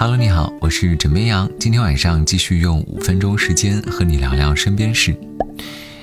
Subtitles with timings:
[0.00, 1.50] Hello，你好，我是枕边羊。
[1.58, 5.12] 今天晚上继续用五分钟时间和你聊聊身边事。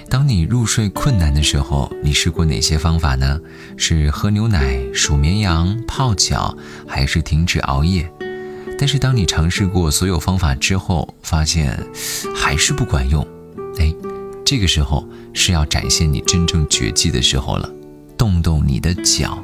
[0.10, 3.40] 当你入睡困难的时候，你试过哪些方法呢？
[3.78, 8.12] 是喝牛奶、数绵羊、泡脚，还是停止熬夜？
[8.78, 11.80] 但是当你尝试过所有方法之后，发现
[12.36, 13.26] 还是不管用，
[13.80, 13.96] 哎，
[14.44, 17.74] 这个时候是要展现你真正绝技的时候了，
[18.18, 19.42] 动动你的脚。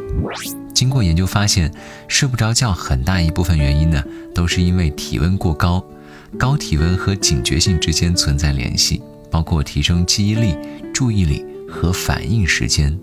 [0.74, 1.72] 经过研究发现，
[2.08, 4.04] 睡不着觉很大一部分原因呢，
[4.34, 5.84] 都是因为体温过高。
[6.38, 10.58] 高体温和警觉性之间存在联系，包括提升记忆力、
[10.94, 12.98] 注意力和反应时间。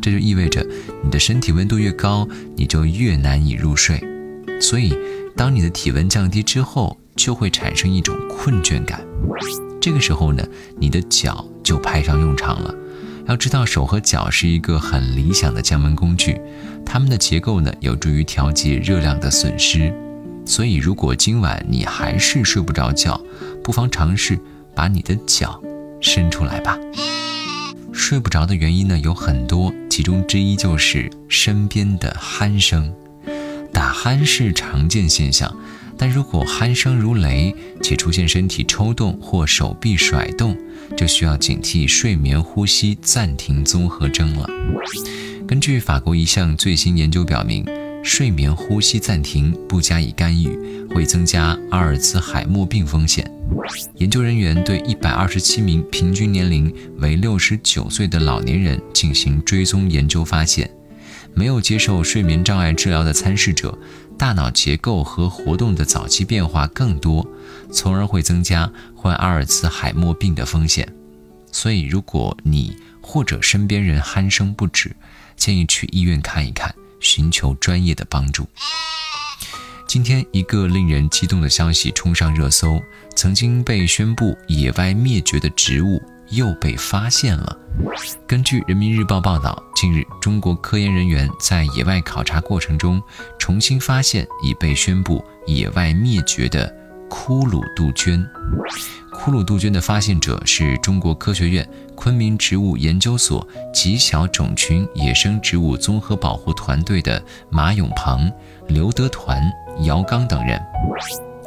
[0.00, 0.64] 这就意味着，
[1.02, 4.00] 你的身体温度越高，你就越难以入睡。
[4.60, 4.96] 所以，
[5.36, 9.04] 当你的体温降低之后，就会产生一种困倦感。
[9.80, 10.44] 这个时候呢，
[10.78, 12.72] 你的脚就派上用场了。
[13.28, 16.40] 要知道，手和脚是一个很理想的降温工具，
[16.84, 19.92] 它们的结构呢有助于调节热量的损失。
[20.46, 23.20] 所以，如果今晚你还是睡不着觉，
[23.62, 24.38] 不妨尝试
[24.74, 25.62] 把你的脚
[26.00, 26.78] 伸出来吧。
[27.92, 32.90] 睡不着的原因呢有很多，其中之一就是身边的鼾声。
[33.70, 35.54] 打鼾是常见现象。
[35.98, 40.56] 但如果鼾声如雷，且出现身体抽动或手臂甩动，
[40.96, 44.48] 就需要警惕睡眠呼吸暂停综合征了。
[45.46, 47.66] 根据法国一项最新研究表明，
[48.04, 50.56] 睡眠呼吸暂停不加以干预，
[50.94, 53.28] 会增加阿尔茨海默病风险。
[53.96, 60.70] 研究人员对一百二十七名平均年龄为六十九岁的老年人进行追踪研究，发现。
[61.38, 63.78] 没有接受睡眠障碍治疗的参试者，
[64.18, 67.24] 大脑结构和活动的早期变化更多，
[67.72, 70.92] 从而会增加患阿尔茨海默病的风险。
[71.52, 74.96] 所以，如果你或者身边人鼾声不止，
[75.36, 78.48] 建议去医院看一看，寻求专业的帮助。
[79.86, 82.82] 今天，一个令人激动的消息冲上热搜：
[83.14, 86.02] 曾经被宣布野外灭绝的植物。
[86.30, 87.56] 又被发现了。
[88.26, 93.00] 根据人民日报报道，近日中国科研人员在野外考察过程中，
[93.38, 96.68] 重新发现已被宣布野外灭绝的
[97.08, 98.26] 骷髅杜鹃。
[99.12, 108.30] 骷髅杜鹃的发现者是中国科学院昆明植物研究所极小种群野生植物综合保护团队的马永鹏、
[108.68, 109.42] 刘德团、
[109.80, 110.60] 姚刚等人。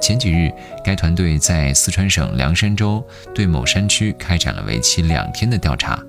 [0.02, 0.52] 前几日，
[0.84, 6.02] 该团队在四川省凉山州对某山区开展了为期两天的调查。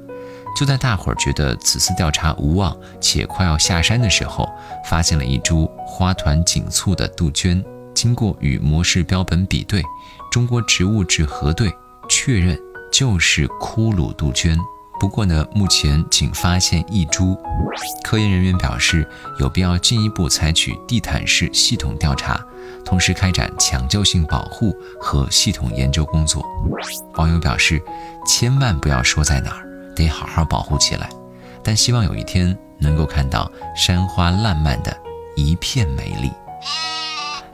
[0.59, 4.49] 就在大伙儿觉得此次调查无望且快要下山的时候，
[4.87, 7.63] 发现了一株花团锦簇的杜鹃。
[7.95, 9.83] 经过与模式标本比对，
[10.31, 11.71] 中国植物志核对
[12.09, 12.59] 确认
[12.91, 14.59] 就是骷髅杜鹃。
[15.03, 17.37] 不过呢，目前仅发现一株。
[18.05, 19.05] 科研人员表示，
[19.41, 22.41] 有必要进一步采取地毯式系统调查。
[22.85, 26.47] 同时开展抢救性保护和系统研究工作。
[27.15, 27.83] 网友表示，
[28.25, 31.11] 千万不要说在哪儿，得好好保护起来。
[31.65, 34.97] 但希望有一天能够看到山花烂漫的
[35.35, 36.31] 一片美丽。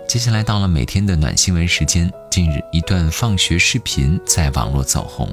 [0.07, 2.13] 接下来到了每天的暖新闻时间。
[2.31, 5.27] 近日，一段放学视频在网络走红。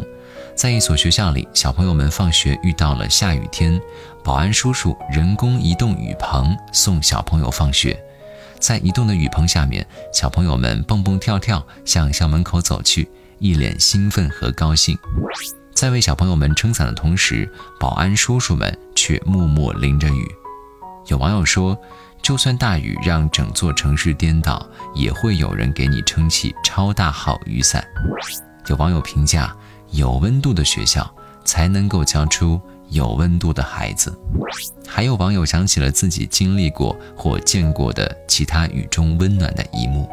[0.56, 3.80] 在一所学校里，小朋友们放学遇到了下雨天，
[4.24, 8.02] 保安叔叔人工移动雨棚送小朋友放学。
[8.58, 14.98] 在移动的雨棚下面，小朋友们蹦蹦跳跳向校门口走去，一脸兴奋和高兴。
[15.74, 20.26] 在为小朋友们撑伞的同时，保安叔叔们却默默淋着雨。
[21.08, 21.78] 有网友说
[22.24, 24.66] ：“就算大雨让整座城市颠倒，
[24.96, 27.86] 也会有人给你撑起超大号雨伞。”
[28.68, 29.56] 有网友评价
[29.96, 31.10] ：“有温度的学校
[31.44, 34.16] 才能够教出。”有温度的孩子，
[34.88, 40.08] 还有网友想起了自己经历过或见过的其他雨中温暖的一幕。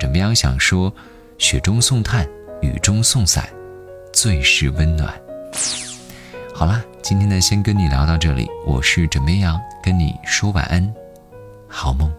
[0.00, 0.92] 枕边羊想说：
[1.38, 2.28] 雪中送炭，
[2.60, 3.48] 雨中送伞，
[4.12, 5.14] 最是温暖。
[6.52, 8.48] 好啦，今天呢，先跟你聊到这里。
[8.66, 10.92] 我是枕边羊，跟你说晚安，
[11.68, 12.12] 好梦。